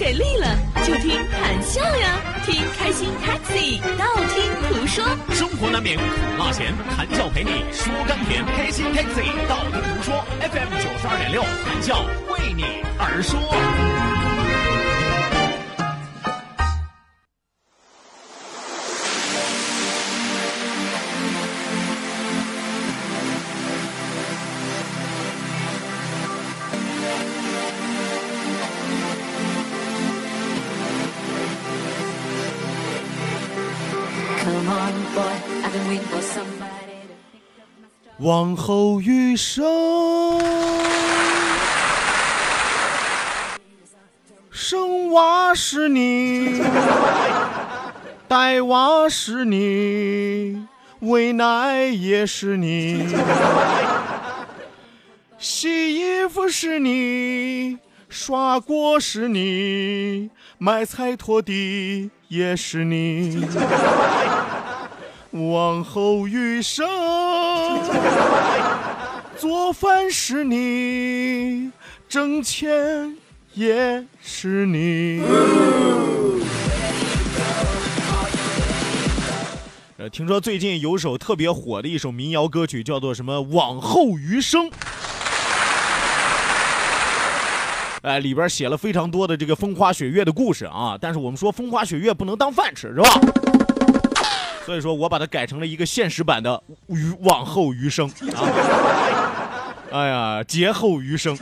[0.00, 5.04] 给力了，就听谈笑呀，听开心 Taxi，道听途说。
[5.34, 6.02] 生活难免苦
[6.38, 8.42] 辣咸，谈笑陪你说甘甜。
[8.56, 10.24] 开心 Taxi，道听途说。
[10.40, 13.99] FM 九十二点六，谈笑为你而说。
[38.20, 39.64] 往后余生，
[44.50, 46.60] 生娃是你，
[48.28, 50.66] 带娃是你，
[50.98, 53.06] 喂奶也是你，
[55.38, 57.78] 洗衣服是你，
[58.10, 63.48] 刷锅是你，买菜拖地也是你。
[65.32, 66.84] 往后余生，
[69.36, 71.70] 做饭是你，
[72.08, 73.16] 挣钱
[73.54, 75.22] 也是你。
[79.96, 84.70] 呃，听说最近有首特别火的一首民谣歌曲，叫做什么《往后余生》。
[88.02, 90.96] 哎，里边写了非常多的这个风花雪月的故事啊。
[90.98, 93.10] 但是我们说风花雪月不能当饭吃，是吧？
[94.64, 98.46] 所以说我把它改成了一个现实版的余往后余生啊！
[99.90, 101.34] 哎呀，劫后余生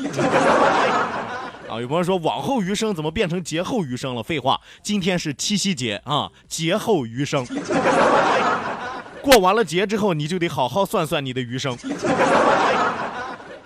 [1.69, 1.81] 啊！
[1.81, 4.23] 有朋友说往后余生怎么变成劫后余生了？
[4.23, 7.47] 废话，今天是七夕节啊，劫后余生。
[9.21, 11.77] 过完了节之后，你就得好好算算你的余生。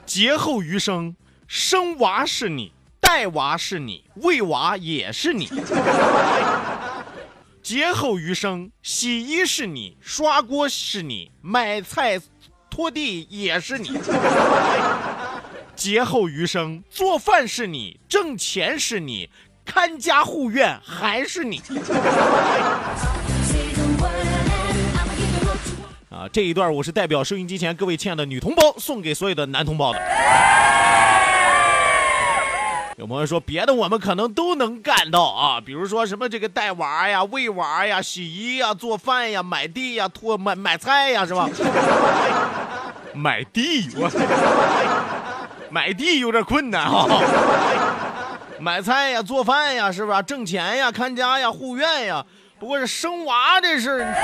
[0.05, 1.15] 劫后余生，
[1.47, 5.49] 生娃是你，带娃是你，喂娃也是你。
[7.73, 12.21] 劫后余生，洗衣是你，刷锅是你，买菜、
[12.69, 13.99] 拖地也是你。
[15.75, 19.31] 劫后余生，做饭是你，挣钱是你，
[19.65, 21.63] 看家护院还是你。
[26.11, 29.99] 啊，这一段我是代表收音机前各位亲爱的女同胞送给所有的男同胞的。
[33.03, 41.51] 有朋友说别的我们可能都能干到啊，比如说什么这个带娃呀、喂娃呀、洗衣呀、做饭呀、买地呀、拖买买菜呀，是吧？
[43.13, 44.09] 买地我
[45.69, 47.09] 买地有点困难哈。
[48.61, 50.23] 买菜呀、做饭呀，是吧？
[50.23, 52.25] 挣钱呀、看家呀、护院呀。
[52.61, 54.15] 不过是生娃这事儿，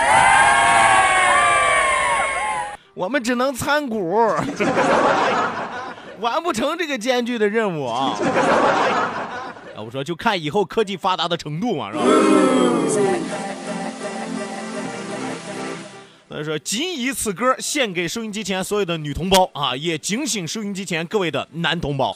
[2.95, 4.33] 我们只能参股。
[6.21, 8.19] 完不成这个艰巨的任务啊！
[9.77, 12.05] 啊，我说就看以后科技发达的程度嘛，是吧？
[16.29, 22.15] 所以说，仅以此歌献给收音机前所有的女同胞啊，也警醒收音机前各位的男同胞。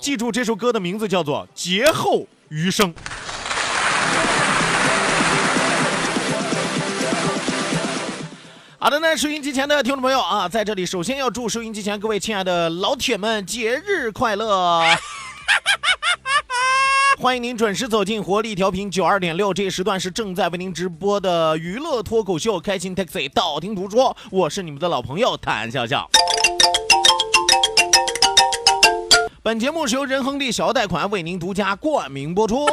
[0.00, 2.92] 记住这首歌的名字叫做《劫后余生》。
[8.78, 14.82] 好的，那收音机前的听众朋友啊，在这里首先要祝收音机前各位亲爱的老铁们节日快乐！
[17.18, 26.06] 欢迎您准时走进活力调频九二点六，这一时段是正在为您直播的娱乐脱口秀《开心 Taxi》，道听途说，我是你们的老朋友谭笑笑。
[29.42, 32.66] 本节目是由仁恒利小额贷款为您独家冠名播出。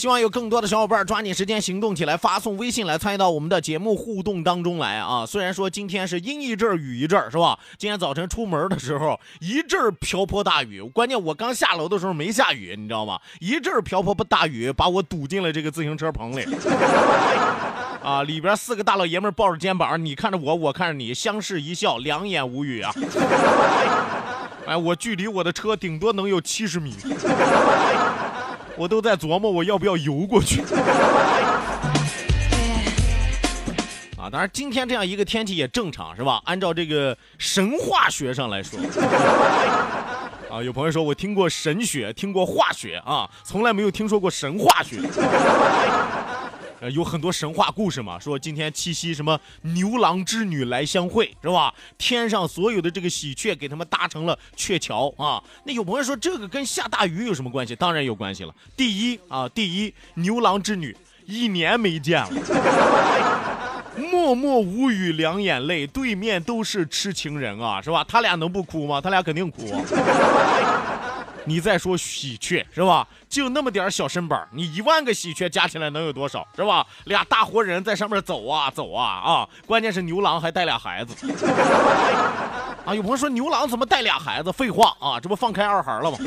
[0.00, 5.26] 希望有更多的小伙伴抓紧时间行动起来，发送微信来参与到我们的节目互动当中来啊！
[5.26, 7.58] 虽然说今天是阴一阵雨一阵是吧？
[7.76, 13.20] 今天早晨出门的时候一阵瓢泼大雨，关键我刚下楼的时候没下雨，你知道吗？
[13.40, 16.46] 一阵瓢泼大雨把我堵进了这个自行车棚里。
[18.02, 22.90] 啊，里边四个大老爷们抱着肩膀，你看着我，我看着你，相视一笑，两眼无语啊！
[24.64, 26.94] 哎，我距离我的车顶多能有七十米。
[28.80, 30.62] 我都在琢磨我要不要游过去
[34.16, 34.30] 啊。
[34.32, 36.40] 当然今天这样一个天气也正常，是吧？
[36.46, 38.80] 按照这个神话学上来说，
[40.50, 44.96] 啊，有朋友说我听过神学，听过化学啊，从来没有听说过神话学。
[46.80, 51.74] 呃，有很多神话故事嘛，说今天七夕什么牛郎织女来相会，是吧？
[51.98, 55.42] 天上所有的这个喜鹊给他们搭成了鹊桥啊。
[55.64, 57.76] 那有朋友说这个跟下大雨有什么关系？
[57.76, 58.54] 当然有关系了。
[58.76, 60.96] 第一啊，第一牛郎织女
[61.26, 62.30] 一年没见了，
[64.10, 68.02] 默默无语两眼泪，对面都是痴情人啊，是吧？
[68.08, 69.02] 他俩能不哭吗？
[69.02, 69.84] 他俩肯定哭。
[71.50, 73.04] 你再说喜鹊是吧？
[73.28, 76.86] 就那么点小身板，你一万个喜鹊加起来能有多少是吧？
[77.06, 79.48] 俩大活人在上面走啊走啊啊！
[79.66, 81.12] 关键是牛郎还带俩孩子
[82.86, 82.94] 啊！
[82.94, 84.52] 有朋友说牛郎怎么带俩孩子？
[84.52, 86.18] 废话啊，这不放开二孩了吗？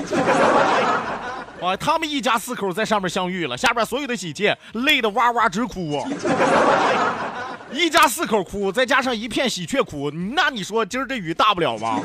[1.61, 6.05] 啊， 他们一家四口在上面相遇了，下边所有的喜鹊累得哇哇直哭啊！
[7.71, 12.01] 一家四口哭，再加上一片喜鹊哭，那你说今儿这雨大不了吗？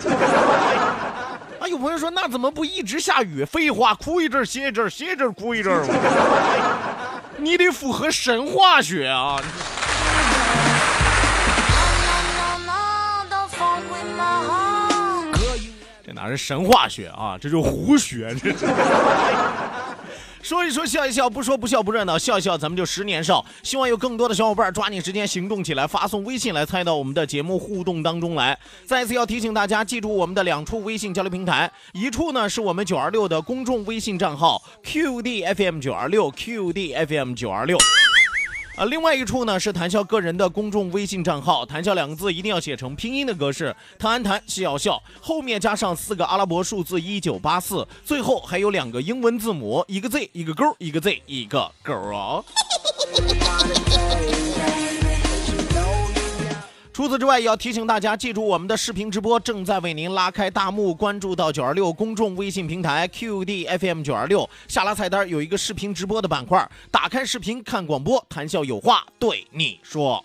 [1.69, 3.45] 有朋友说那怎么不一直下雨？
[3.45, 5.83] 废话，哭一阵歇一阵，歇一阵哭一阵？
[7.37, 9.41] 你得符合神话学啊！
[16.05, 17.37] 这哪是神话学啊？
[17.41, 18.51] 这就胡学，这。
[20.49, 23.45] 说一说笑一笑，不说不笑不热闹，笑一笑咱们就十年少。
[23.63, 28.59] 希望有更多的小伙伴抓紧时间行动起来，发送微信来参与到我们的节目互动当中来。
[28.87, 37.77] 再次要提醒大家，记住我们的两处微信交流平台，一处呢是我们九二六的公众微信账号 QDFM 九二六 QDFM 九二六。
[38.79, 52.45] 啊，另外一处呢是谭笑个人的公众微信账号，谭笑两个字一定要写成拼音的格式，谈安谈笑笑，后面加上四个阿拉伯数字一九八四，最后还有两个英文字母，一个 Z 一个勾，一个 Z 一个勾啊。
[56.99, 70.21] 除此之外，也要提醒大家记住我们的视频直播正在为您拉开大幕，关注到九二六公众微信平台 QDFM 九二六，下拉菜单有一个视频直播的板块，打开视频看广播，谈笑有话对你说。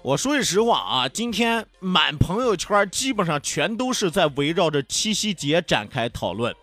[0.00, 6.54] 我说句实话啊，今天满朋友圈基本上全都是在围绕着七夕节展开讨论。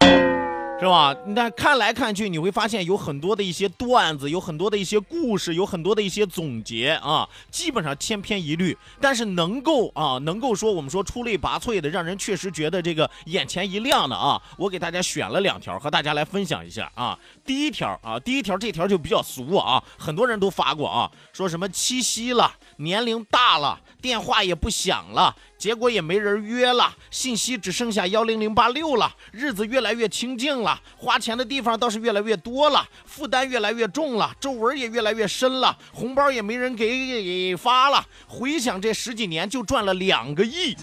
[0.80, 1.14] 是吧？
[1.26, 8.78] 那看来看去，你会发现有很多的一些段子，有很多的一些故事，有很多的一些总结啊，基本上千篇一律。
[9.02, 17.20] 但是能够啊，能够说我们说出类拔萃的，让人确实觉得这个眼前一亮的啊，我给大家选了两条，和大家来分享一下啊。
[17.50, 25.36] 第一条啊，第一条这条就比较俗啊，很多人都发过啊，说什么七夕了，年龄大了，电话也不响了。
[25.57, 38.06] 结果也没人约了，信息只剩下幺零零八六了，日子越来越清静了，花钱的地方倒是越来越多了，负担越来越重了，皱纹也越来越深了，红包也没人给给发了。
[38.28, 40.78] 回想这十几年就赚了两个亿，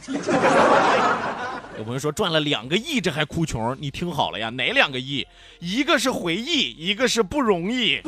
[1.78, 3.74] 有朋友说赚了两个亿这还哭穷？
[3.80, 5.26] 你听好了呀，哪两个亿？
[5.58, 8.00] 一个是回忆，一个是不容易。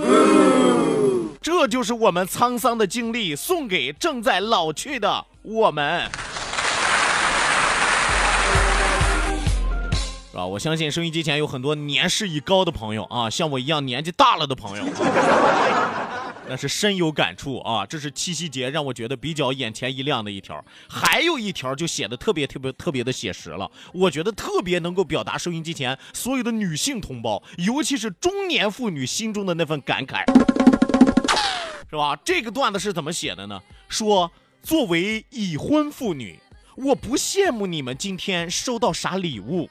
[1.40, 6.10] 这就是我们沧桑的经历，送给正在老去的我们。
[10.34, 14.84] 啊，我相信收音机前有很多年事已高的朋友啊，像我一样年纪大了的朋友，
[16.48, 17.84] 那是深有感触啊。
[17.84, 30.24] 这是七夕节让我觉得比较眼前一亮的一条，还有一条就写的特别特别特别的写实了，我觉得特别能够表达收音机前所有的女性同胞，尤其是中年妇女心中的那份感慨，
[31.90, 32.18] 是吧？
[32.24, 33.60] 这个段子是怎么写的呢？
[33.88, 34.30] 说
[34.62, 36.38] 作为已婚妇女。
[36.80, 39.68] 我不羡慕你们今天收到啥礼物，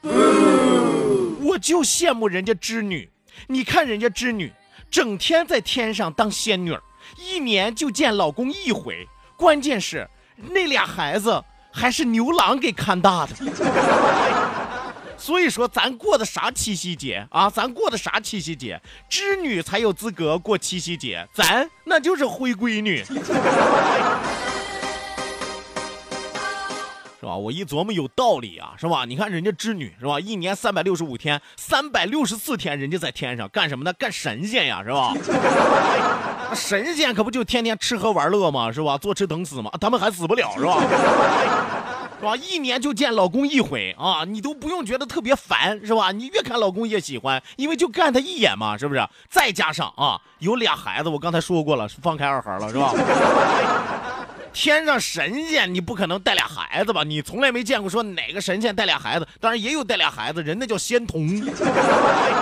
[1.40, 3.08] 我就羡慕人家织女。
[3.46, 4.52] 你看人家织女，
[4.90, 6.76] 整天在天上当仙女，
[7.16, 9.06] 一年就见老公一回。
[9.36, 11.42] 关键是那俩孩子
[11.72, 13.34] 还是牛郎给看大的。
[15.18, 17.50] 所以说，咱过的啥七夕节啊？
[17.50, 18.80] 咱过的啥七夕节？
[19.08, 23.04] 织女才有资格过七夕节，咱那就是灰闺女。
[27.28, 27.36] 是吧？
[27.36, 29.04] 我一琢磨有道理啊，是吧？
[29.04, 30.18] 你看人家织女是吧？
[30.18, 33.92] 一年三百六十五天，三百六十四天，人家在天上干什么呢？
[33.92, 35.12] 干神仙呀，是吧？
[36.56, 38.72] 神仙可不就天天吃喝玩乐吗？
[38.72, 38.96] 是吧？
[38.96, 39.70] 坐吃等死吗？
[39.78, 40.80] 他们还死不了是吧？
[42.18, 42.34] 是吧？
[42.36, 46.12] 一年就见老公一回啊，你都不用觉得特别烦是吧？
[46.12, 49.06] 你越看老公越喜欢，因为就干他一眼嘛，是不是？
[49.28, 52.94] 再加上啊，有俩孩子，我刚才说过了，放开二孩了是吧？
[54.58, 57.04] 天上神仙你不可能带俩孩子吧？
[57.04, 61.28] 你从来没见过说哪个神仙带俩孩子，当然也有带俩孩子，人那叫仙童。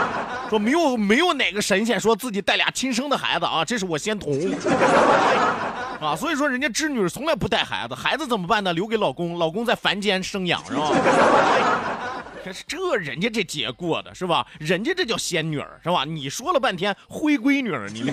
[0.49, 4.33] 说没有没有哪个神仙说自己带俩亲生的孩子啊，这是我仙童。
[6.01, 8.73] 啊，所以说人家织女从来不带孩子，孩子怎么办呢？
[8.73, 10.91] 留给老公，老公在凡间生养，是吧？
[12.43, 14.47] 可是这人家这节过的是吧？
[14.59, 16.07] 人家这叫仙女儿是吧？
[16.07, 18.11] 你说了半天灰闺女儿，你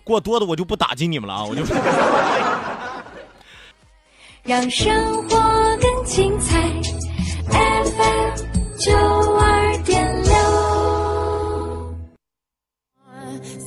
[0.00, 1.62] 过多的我就不打击你们了啊，我就
[4.44, 6.58] 让生活更精彩。
[7.50, 8.34] FM
[8.78, 8.92] 九
[9.36, 10.32] 二点六。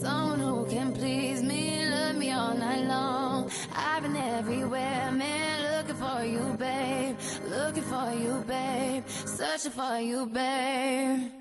[0.02, 3.50] Someone who can please me, love me all night long.
[3.76, 7.16] I've been everywhere, man, looking for you, babe.
[7.50, 9.04] Looking for you, babe.
[9.08, 11.41] Searching for you, babe.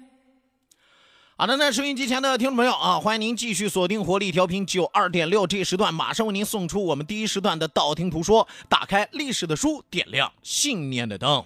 [1.40, 11.42] 好的，那收音机前的听众朋友啊，欢迎您继续锁定活力调频九二点六，这一时段马上为您送出我们第一时段的道听途说，打开历史的书，点亮信念的灯。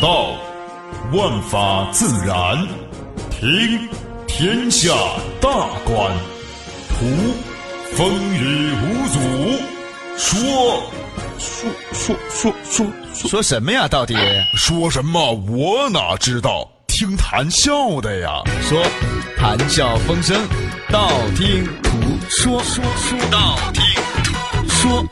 [0.00, 0.36] 道，
[1.12, 2.64] 万法自然；
[3.32, 3.88] 听，
[4.28, 4.94] 天下
[5.40, 5.50] 大
[5.84, 6.16] 观；
[6.90, 7.04] 图，
[7.96, 9.18] 风雨无阻；
[10.16, 10.82] 说，
[11.36, 13.88] 说说说说说什么呀？
[13.88, 14.14] 到底
[14.54, 15.32] 说什么？
[15.48, 16.70] 我哪知道？
[17.00, 18.42] 听谈笑的呀。
[18.60, 18.84] 说
[19.34, 20.46] 谈笑风生，
[20.90, 23.82] 道听途说，说说道听
[24.22, 25.08] 途说。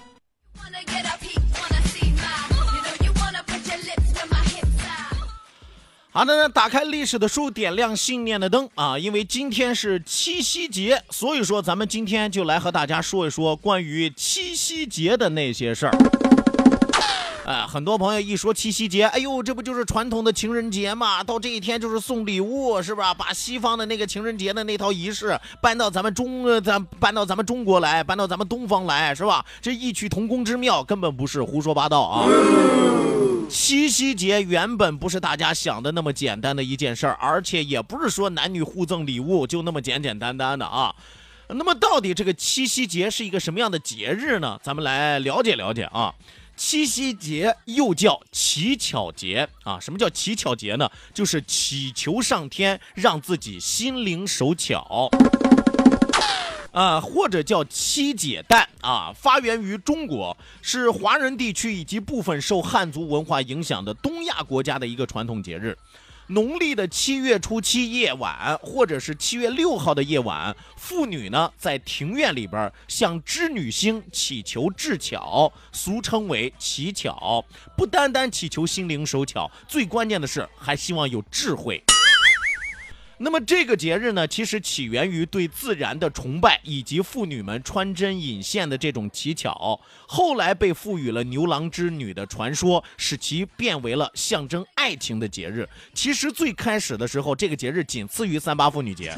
[6.10, 8.98] 好的，那打开历史的书，点亮信念的灯啊！
[8.98, 16.37] 因为今天是七夕节，所以说咱们今天就来和大家说一说关于七夕节的那些事儿。
[17.48, 21.24] 哎，很多朋友一说七夕节，哎呦，这不就是传统的情人节嘛？
[21.24, 23.14] 到这一天就是送礼物，是吧？
[23.14, 29.42] 把西方的那个情人节的那套仪式搬到咱们中，咱搬到咱们中国来，搬到咱们东方来，是吧？
[29.62, 32.28] 这异曲同工之妙，根本不是胡说八道啊！
[33.48, 40.94] 七夕节原本不是大家想的那么简单的一件事儿，而且也不是说男女互赠礼物就那么简简单单的啊。
[41.48, 44.60] 那么到底这个七夕节是一个什么样的节日呢？
[44.62, 46.12] 咱们来了解了解啊。
[46.58, 50.90] 七夕节又叫乞巧节啊，什么叫乞巧节呢？
[51.14, 55.08] 就是祈求上天让自己心灵手巧。
[56.72, 65.78] 啊，或者叫七姐诞啊，发源于中国，是华人地区以及部分受汉族文化影响的东亚国家的一个传统节日。
[66.28, 77.42] 农历的七月初七夜晚，或者是七月六号的夜晚，妇女呢在庭院里边向织女星祈求智巧，俗称为乞巧。
[77.76, 81.82] 不单单祈求心灵手巧，最关键的是还希望有智慧。
[83.20, 95.68] 那么这个节日呢，其实起源于对自然的崇拜，以及妇女们穿针引线的这种乞巧，后来被赋予了牛郎织女的传说，使其变为了象征爱情的节日。
[95.92, 99.12] 其实最开始的时候，这个节日仅次于三八妇女节。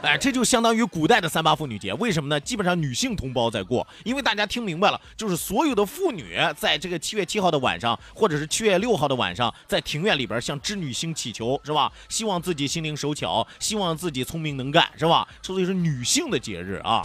[0.02, 2.40] 哎，这就相当于古代的三八妇女节，为什么呢？
[2.40, 11.92] 基本上女性同胞在过，因为大家听明白了，就是所有的妇女在这个七月七号的晚上，或者是七月六号的晚上，在庭院里边向织女星祈求，是吧？
[12.08, 15.28] 希望自己心灵手巧，希望自己聪明能干，是吧？
[15.42, 17.02] 所以是女性的节日啊。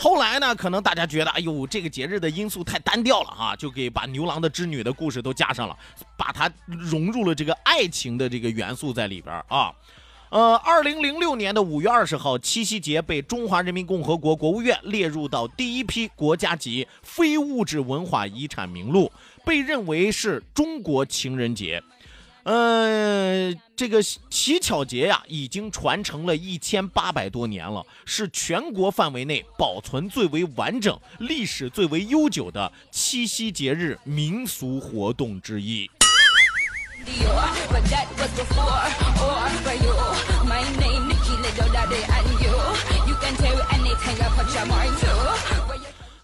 [0.00, 5.76] 后来呢，可能大家觉得，哎呦，这个节日的因素太单调了啊，就给把牛郎的织女的故事都加上了，
[6.16, 9.72] 把它融入了这个爱情的这个元素在里边啊。
[10.28, 19.10] 呃，二零零六年的五月二十号，七夕节被中华人民共和国国务院列入到第一批国家级非物质文化遗产名录，
[19.44, 21.80] 被认为是中国情人节。
[22.42, 35.90] 呃，这个乞巧节呀，已经传承了一千八百多年了，是全国范围内保存最为完整、历史最为悠久的七夕节日民俗活动之一。
[37.06, 38.82] Dior, but that was before
[39.22, 39.94] or for you.
[40.48, 42.56] My name Nikki Little Daddy and you.
[43.06, 45.65] You can tell anything put your mind to.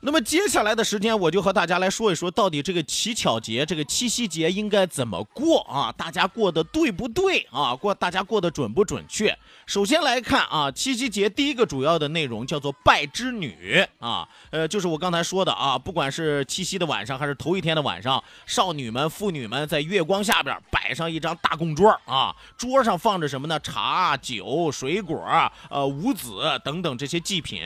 [0.04, 5.94] 那么接下来的时间，我就和大家来说一说，到底这个乞巧节、这个七夕节应该怎么过啊？
[5.97, 7.73] 大家过得对不对啊？
[7.76, 9.38] 过大家过得准不准确？
[9.64, 23.56] 首先来看啊，七夕节第一个主要的内容叫做拜织女啊，呃，就是我刚才说的啊，不管是七夕的晚上还是头一天的晚上，少女们、妇女们在月光下边摆上一张大供桌啊，桌上放着什么呢？
[23.61, 25.25] 茶、酒、水果、
[25.71, 27.62] 呃五子等等这些祭品，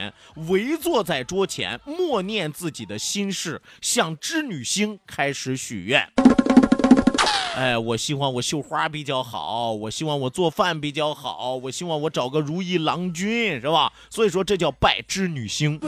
[0.47, 6.07] 围坐在桌前，默念自己的心事，向织女星开始许愿。
[7.55, 13.91] 哎，我希望我绣花比较好，我希望我做饭比较好，我希望我找个如意郎君，是吧？
[14.11, 15.79] 所以说这叫拜织女星，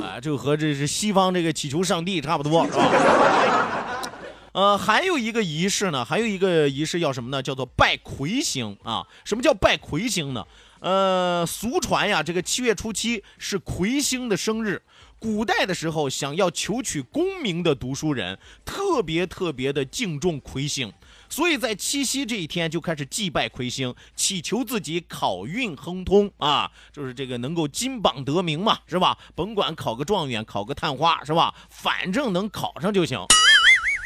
[0.00, 4.02] 啊，这和这是西方这个祈求上帝差不多，是吧？
[4.54, 7.42] 呃，还有一个仪式呢，还有一个仪式叫什么呢？
[7.42, 9.04] 叫做拜魁星啊。
[9.24, 10.46] 什么叫拜魁星呢？
[10.78, 14.80] 呃，俗传呀，这个七月初七是魁星的生日。
[15.18, 20.92] 古代的时候，想要求取功名的读书人，特别特别的敬重魁星，
[21.28, 29.16] 所以在七夕这一天就开始祭拜魁星，祈求自己考运亨通啊，就是这个能够金榜得名嘛，是吧？
[29.34, 31.54] 甭管考个状元，考个探花，是吧？
[31.70, 33.18] 反正能考上就行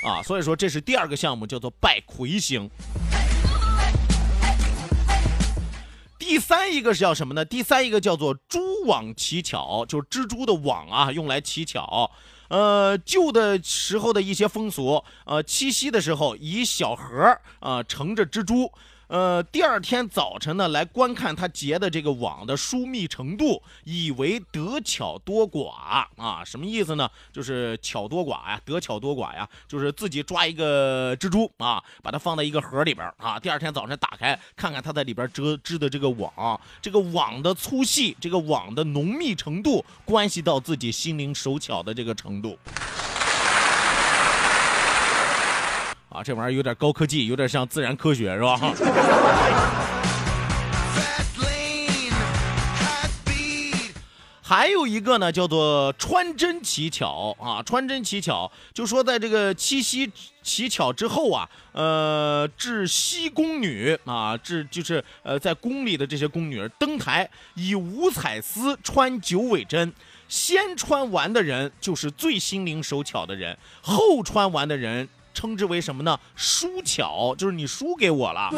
[0.05, 0.23] 啊。
[0.23, 2.71] 所以说，这是第二个项目，叫做拜魁星。
[6.21, 7.43] 第三一个是叫什么呢？
[7.47, 12.11] 第三一个叫做蛛网乞巧，就是蜘蛛的网啊，用来乞巧。
[12.49, 18.71] 呃，旧的时候的一些风俗，呃，七夕的时候以小盒啊盛着蜘蛛。
[19.11, 27.11] 呃，第二天早晨呢，来观看他结的这个网的疏密程度，以为得巧多寡啊，什么意思呢？
[27.33, 42.57] 就是巧多寡呀，得巧多寡呀，就是自己抓一个蜘蛛啊，把它放在一个盒里边啊，第二天早晨打开，看看它在里边织织的这个网，这个网的粗细，这个网的浓密程度，关系到自己心灵手巧的这个程度。
[46.11, 48.59] 啊，这玩意儿有点高科技，有点像自然科学，是吧？
[54.43, 60.11] 还有一个呢，叫做穿针乞巧啊，穿针乞巧，就说在这个七夕
[60.43, 69.93] 乞巧之后啊，呃，至西宫女啊，至就是呃，在宫里的这些宫女登台，以五彩丝穿九尾针，
[70.27, 75.09] 先穿完的人就是最心灵手巧的人，后穿完的人。
[75.33, 76.19] 称之为什么呢？
[76.37, 78.51] 输巧就是你输给我了，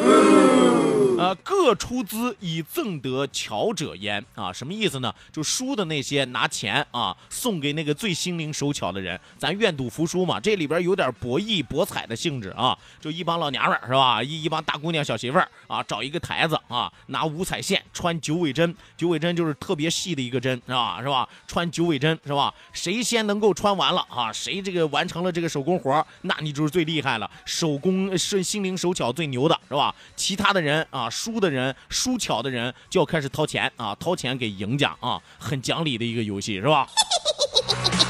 [1.17, 5.13] 呃，各出资以赠得巧者焉啊，什么意思呢？
[5.31, 14.21] 就输的那些拿钱啊，送给那个最心灵手巧的人，咱愿赌服输嘛，这里边有点博弈博彩的性质啊，就一帮老娘们是吧？
[14.21, 21.01] 一一帮大姑娘小媳妇儿啊，找一个台子啊，拿五彩线穿九尾针，九尾针就是特别细的一个针是吧？
[21.01, 21.27] 是吧？
[21.47, 22.53] 穿九尾针是吧？
[22.71, 24.33] 谁先能够穿完了啊？
[24.33, 29.93] 谁这个完成了这个手工活，那你就就是最厉害了，手工是心灵手巧最牛的是吧？
[30.15, 36.87] 其他的人啊，输的人输巧的人就要开始掏钱啊，掏钱给赢家啊，很讲理的一个游戏是吧？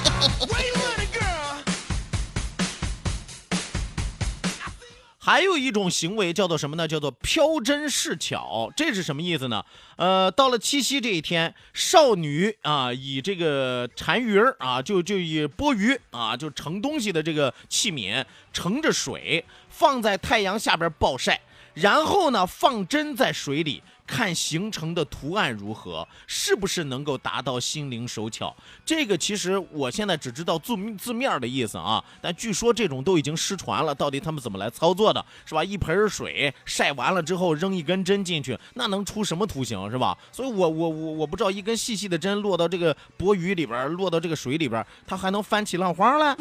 [5.26, 6.86] 还有一种行为叫做什么呢？
[6.86, 9.64] 叫做飘针试巧，这是什么意思呢？
[9.96, 21.40] 呃，到了七夕这一天，少女啊，以这个单鱼儿啊，就就以钵盂啊，就盛东西的这个器皿，盛着水放在太阳下边暴晒，
[21.74, 23.82] 然后呢，放针在水里。
[24.06, 28.54] 看形成的图案如何，是不是能够达到心灵手巧？
[28.86, 33.96] 这个其实我现在只知道字字面的意思啊，但据说这种都已经失传了。
[33.96, 35.64] 到底他们怎么来操作的，是吧？
[35.64, 40.18] 一盆水晒完了之后扔一根针进去，那能出什么图形，是吧？
[40.32, 46.36] 所以我我我我不知道一根细细的针落到这个钵盂里边，落到这个水里边，它还能翻起浪花来？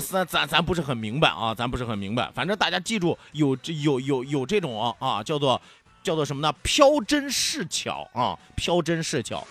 [0.00, 2.30] 咱咱咱不是很明白啊，咱不是很明白。
[2.32, 5.60] 反正大家记住，有这有有有这种啊，叫做。
[6.02, 6.52] 叫做什么呢？
[6.62, 9.46] 飘针试巧啊，飘针试巧。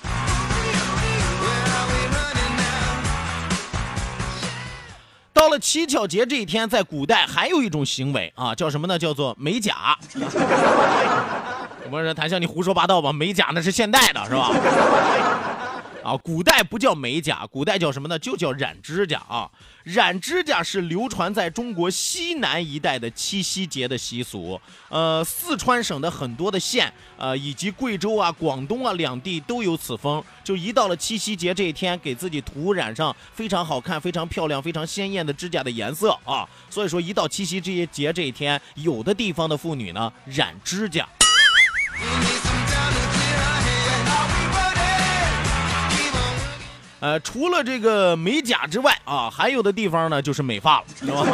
[5.32, 9.00] 到了乞巧节这一天，在古代还有一种行为啊，叫什么呢？
[9.00, 9.98] 叫做美甲。
[11.92, 13.14] 我说谭笑，你胡说八道吧？
[13.14, 14.52] 美甲那是现代的，是吧？
[16.10, 18.18] 啊，古代不叫美甲，古代叫什么呢？
[18.18, 19.48] 就叫染指甲啊。
[19.84, 24.60] 染指甲是流传在中国西南一带的七夕节的习俗。
[24.90, 30.24] 呃，四川省的很多的县，呃，以及贵州啊、广东啊两地都有此风。
[30.44, 36.48] 就一到了七夕节这一天，给自己涂染上非常好看、非常漂亮、非常鲜艳的指甲的颜色啊。
[36.72, 41.08] 所以说，一到七夕这些节这一天，有的地方的妇女呢染指甲。
[47.00, 51.26] 呃，除了这个美甲之外啊，还有的地方呢就是美发了，是吧？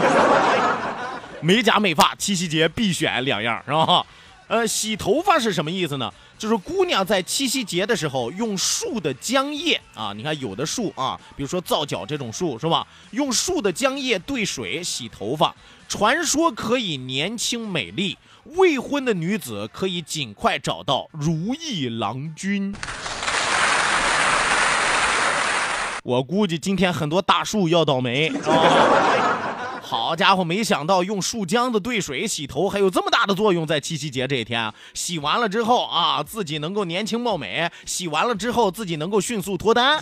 [1.42, 4.06] 美甲美发，七夕节必选两样，是吧？
[4.48, 6.14] 呃，洗头发是什么意思呢？
[6.38, 12.86] 就是姑娘在七夕节的时候用树的浆液啊，你看有的树啊，比如说皂角这种树是吧？
[13.12, 15.56] 用树的浆液兑水洗头发，
[15.88, 22.72] 传说可以年轻美丽，未婚的女子可以尽快找到如意郎君。
[26.06, 29.82] 我估计今天很多大树要倒霉啊！
[29.82, 40.00] 好家伙，没想到用树浆子兑水洗头还有这么大的作用，在七夕节这一天，洗完了之后啊，自己能够年轻貌美；洗完了之后，自己能够迅速脱单。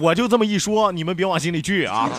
[0.00, 2.10] 我就这么一说，你们别往心里去啊。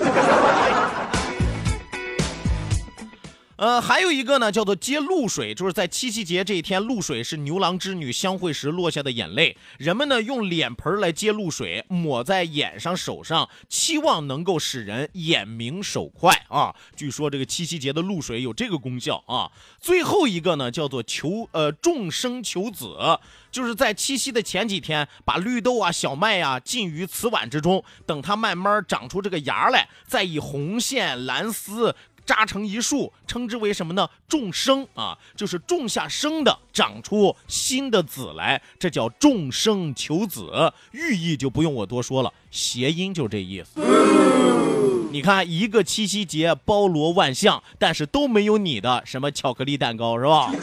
[3.60, 9.58] 呃，还有一个呢，叫做接露水，就是在七夕节这一天，露水是牛郎织女相会时落下的眼泪。
[9.78, 16.74] 人们呢用脸盆来接露水，抹在眼上、手上，期望能够使人眼明手快啊。
[16.95, 19.52] 据说这个七夕节的露水有这个功效啊。
[19.82, 22.95] 最后一个呢，叫做求呃众生求子，
[23.52, 31.93] 就是在七夕的前几天，把绿豆啊、小麦啊浸于瓷碗之中，等它慢慢长出这个芽来，再以红线、蓝丝。
[32.30, 34.08] 扎成一束，称之为什么呢？
[34.28, 43.82] 众生啊，就是种下生的，长出新的子来，这叫众生求子，寓意就不用我多说了，谐音就这意思。
[45.12, 50.54] 你看，一个七夕节包罗万象，但是都没有你的什么巧克力蛋糕，是吧？